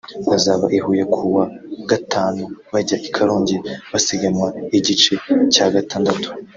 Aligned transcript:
Bazava 0.29 0.65
i 0.77 0.79
Huye 0.83 1.03
ku 1.13 1.21
wa 1.35 1.45
gatanu 1.89 2.43
bajya 2.73 2.97
i 3.07 3.09
Karongi 3.15 3.55
basiganwa 3.91 4.47
igice 4.77 5.13
cya 5.53 5.65
gatandatu 5.75 6.27